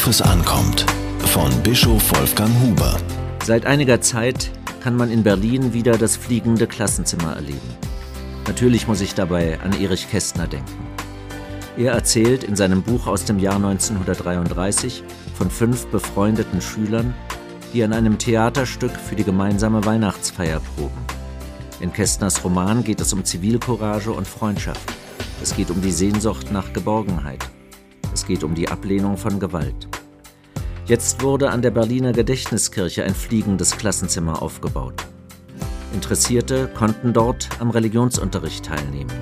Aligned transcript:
Worauf 0.00 0.08
es 0.08 0.22
ankommt. 0.22 0.86
Von 1.26 1.62
Bischof 1.62 2.16
Wolfgang 2.16 2.50
Huber. 2.62 2.96
Seit 3.44 3.66
einiger 3.66 4.00
Zeit 4.00 4.50
kann 4.82 4.96
man 4.96 5.10
in 5.10 5.22
Berlin 5.22 5.74
wieder 5.74 5.98
das 5.98 6.16
fliegende 6.16 6.66
Klassenzimmer 6.66 7.34
erleben. 7.34 7.76
Natürlich 8.46 8.88
muss 8.88 9.02
ich 9.02 9.14
dabei 9.14 9.60
an 9.60 9.78
Erich 9.78 10.10
Kästner 10.10 10.46
denken. 10.46 10.86
Er 11.76 11.92
erzählt 11.92 12.44
in 12.44 12.56
seinem 12.56 12.80
Buch 12.80 13.06
aus 13.08 13.26
dem 13.26 13.38
Jahr 13.38 13.56
1933 13.56 15.04
von 15.34 15.50
fünf 15.50 15.86
befreundeten 15.88 16.62
Schülern, 16.62 17.12
die 17.74 17.84
an 17.84 17.92
einem 17.92 18.16
Theaterstück 18.16 18.92
für 18.92 19.16
die 19.16 19.24
gemeinsame 19.24 19.84
Weihnachtsfeier 19.84 20.62
proben. 20.76 21.04
In 21.78 21.92
Kästners 21.92 22.42
Roman 22.42 22.84
geht 22.84 23.02
es 23.02 23.12
um 23.12 23.22
Zivilcourage 23.22 24.12
und 24.12 24.26
Freundschaft. 24.26 24.94
Es 25.42 25.54
geht 25.54 25.70
um 25.70 25.82
die 25.82 25.92
Sehnsucht 25.92 26.50
nach 26.50 26.72
Geborgenheit. 26.72 27.50
Es 28.12 28.26
geht 28.26 28.44
um 28.44 28.54
die 28.54 28.68
Ablehnung 28.68 29.16
von 29.16 29.38
Gewalt. 29.38 29.88
Jetzt 30.86 31.22
wurde 31.22 31.50
an 31.50 31.62
der 31.62 31.70
Berliner 31.70 32.12
Gedächtniskirche 32.12 33.04
ein 33.04 33.14
fliegendes 33.14 33.76
Klassenzimmer 33.76 34.42
aufgebaut. 34.42 35.06
Interessierte 35.94 36.68
konnten 36.68 37.12
dort 37.12 37.48
am 37.60 37.70
Religionsunterricht 37.70 38.64
teilnehmen. 38.64 39.12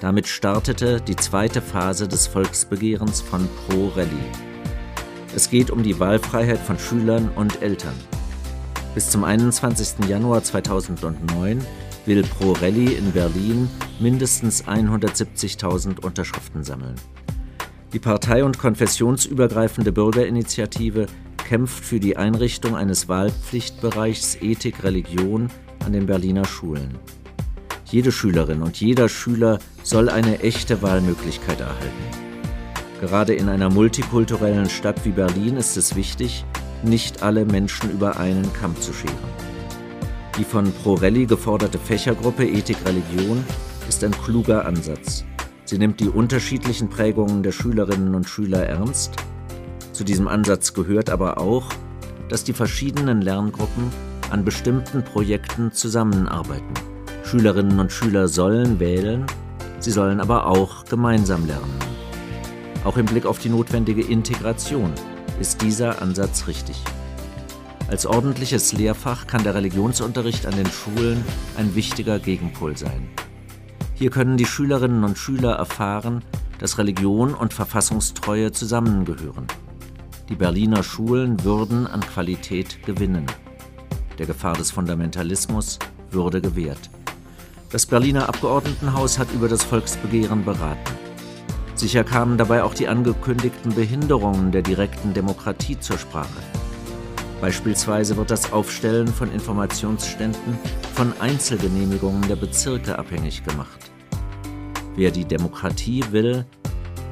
Damit 0.00 0.28
startete 0.28 1.00
die 1.00 1.16
zweite 1.16 1.60
Phase 1.60 2.06
des 2.06 2.28
Volksbegehrens 2.28 3.20
von 3.20 3.48
Pro 3.66 3.88
Rallye. 3.88 4.30
Es 5.34 5.50
geht 5.50 5.70
um 5.70 5.82
die 5.82 5.98
Wahlfreiheit 5.98 6.60
von 6.60 6.78
Schülern 6.78 7.30
und 7.34 7.62
Eltern. 7.62 7.94
Bis 8.94 9.10
zum 9.10 9.24
21. 9.24 10.08
Januar 10.08 10.42
2009 10.42 11.64
will 12.06 12.22
Pro 12.22 12.52
Rallye 12.52 12.94
in 12.94 13.12
Berlin 13.12 13.68
mindestens 13.98 14.64
170.000 14.64 16.04
Unterschriften 16.04 16.62
sammeln. 16.62 16.94
Die 17.94 17.98
partei- 17.98 18.44
und 18.44 18.58
konfessionsübergreifende 18.58 19.92
Bürgerinitiative 19.92 21.06
kämpft 21.48 21.82
für 21.82 21.98
die 21.98 22.18
Einrichtung 22.18 22.76
eines 22.76 23.08
Wahlpflichtbereichs 23.08 24.36
Ethik 24.42 24.84
Religion 24.84 25.48
an 25.86 25.94
den 25.94 26.04
Berliner 26.04 26.44
Schulen. 26.44 26.98
Jede 27.86 28.12
Schülerin 28.12 28.60
und 28.60 28.78
jeder 28.78 29.08
Schüler 29.08 29.58
soll 29.82 30.10
eine 30.10 30.40
echte 30.40 30.82
Wahlmöglichkeit 30.82 31.60
erhalten. 31.60 32.28
Gerade 33.00 33.32
in 33.32 33.48
einer 33.48 33.70
multikulturellen 33.70 34.68
Stadt 34.68 35.06
wie 35.06 35.12
Berlin 35.12 35.56
ist 35.56 35.78
es 35.78 35.96
wichtig, 35.96 36.44
nicht 36.82 37.22
alle 37.22 37.46
Menschen 37.46 37.90
über 37.90 38.18
einen 38.18 38.52
Kamm 38.52 38.78
zu 38.78 38.92
scheren. 38.92 39.14
Die 40.36 40.44
von 40.44 40.70
Prorelli 40.72 41.24
geforderte 41.24 41.78
Fächergruppe 41.78 42.46
Ethik 42.46 42.76
Religion 42.84 43.42
ist 43.88 44.04
ein 44.04 44.12
kluger 44.12 44.66
Ansatz. 44.66 45.24
Sie 45.68 45.76
nimmt 45.76 46.00
die 46.00 46.08
unterschiedlichen 46.08 46.88
Prägungen 46.88 47.42
der 47.42 47.52
Schülerinnen 47.52 48.14
und 48.14 48.26
Schüler 48.26 48.64
ernst. 48.64 49.16
Zu 49.92 50.02
diesem 50.02 50.26
Ansatz 50.26 50.72
gehört 50.72 51.10
aber 51.10 51.36
auch, 51.36 51.68
dass 52.30 52.42
die 52.42 52.54
verschiedenen 52.54 53.20
Lerngruppen 53.20 53.92
an 54.30 54.46
bestimmten 54.46 55.04
Projekten 55.04 55.70
zusammenarbeiten. 55.70 56.72
Schülerinnen 57.22 57.78
und 57.80 57.92
Schüler 57.92 58.28
sollen 58.28 58.80
wählen, 58.80 59.26
sie 59.78 59.90
sollen 59.90 60.20
aber 60.20 60.46
auch 60.46 60.86
gemeinsam 60.86 61.46
lernen. 61.46 61.78
Auch 62.84 62.96
im 62.96 63.04
Blick 63.04 63.26
auf 63.26 63.38
die 63.38 63.50
notwendige 63.50 64.00
Integration 64.00 64.94
ist 65.38 65.60
dieser 65.60 66.00
Ansatz 66.00 66.46
richtig. 66.46 66.82
Als 67.88 68.06
ordentliches 68.06 68.72
Lehrfach 68.72 69.26
kann 69.26 69.44
der 69.44 69.54
Religionsunterricht 69.54 70.46
an 70.46 70.56
den 70.56 70.70
Schulen 70.70 71.22
ein 71.58 71.74
wichtiger 71.74 72.18
Gegenpol 72.18 72.74
sein. 72.74 73.10
Hier 73.98 74.10
können 74.10 74.36
die 74.36 74.46
Schülerinnen 74.46 75.02
und 75.02 75.18
Schüler 75.18 75.54
erfahren, 75.54 76.22
dass 76.60 76.78
Religion 76.78 77.34
und 77.34 77.52
Verfassungstreue 77.52 78.52
zusammengehören. 78.52 79.48
Die 80.28 80.36
Berliner 80.36 80.84
Schulen 80.84 81.42
würden 81.42 81.88
an 81.88 82.00
Qualität 82.00 82.84
gewinnen. 82.86 83.26
Der 84.18 84.26
Gefahr 84.26 84.54
des 84.54 84.70
Fundamentalismus 84.70 85.80
würde 86.12 86.40
gewährt. 86.40 86.90
Das 87.70 87.86
Berliner 87.86 88.28
Abgeordnetenhaus 88.28 89.18
hat 89.18 89.32
über 89.32 89.48
das 89.48 89.64
Volksbegehren 89.64 90.44
beraten. 90.44 90.94
Sicher 91.74 92.04
kamen 92.04 92.38
dabei 92.38 92.62
auch 92.62 92.74
die 92.74 92.86
angekündigten 92.86 93.74
Behinderungen 93.74 94.52
der 94.52 94.62
direkten 94.62 95.12
Demokratie 95.12 95.78
zur 95.80 95.98
Sprache. 95.98 96.57
Beispielsweise 97.40 98.16
wird 98.16 98.30
das 98.30 98.52
Aufstellen 98.52 99.06
von 99.06 99.32
Informationsständen 99.32 100.58
von 100.94 101.12
Einzelgenehmigungen 101.20 102.26
der 102.26 102.36
Bezirke 102.36 102.98
abhängig 102.98 103.44
gemacht. 103.44 103.78
Wer 104.96 105.12
die 105.12 105.24
Demokratie 105.24 106.04
will, 106.10 106.44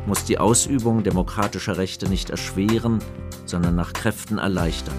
muss 0.06 0.24
die 0.24 0.38
Ausübung 0.38 1.04
demokratischer 1.04 1.76
Rechte 1.76 2.08
nicht 2.08 2.30
erschweren, 2.30 2.98
sondern 3.44 3.76
nach 3.76 3.92
Kräften 3.92 4.38
erleichtern. 4.38 4.96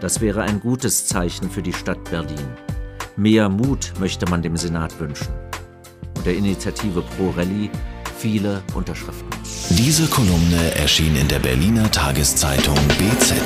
Das 0.00 0.20
wäre 0.20 0.42
ein 0.42 0.60
gutes 0.60 1.06
Zeichen 1.06 1.48
für 1.48 1.62
die 1.62 1.72
Stadt 1.72 2.02
Berlin. 2.10 2.48
Mehr 3.16 3.48
Mut 3.48 3.92
möchte 4.00 4.28
man 4.28 4.42
dem 4.42 4.56
Senat 4.56 4.98
wünschen. 4.98 5.28
Und 6.16 6.26
der 6.26 6.34
Initiative 6.34 7.02
Pro 7.16 7.30
Rallye 7.30 7.70
viele 8.18 8.62
Unterschriften. 8.74 9.28
Diese 9.70 10.06
Kolumne 10.06 10.74
erschien 10.74 11.16
in 11.16 11.28
der 11.28 11.38
Berliner 11.38 11.90
Tageszeitung 11.90 12.76
BZ. 12.98 13.45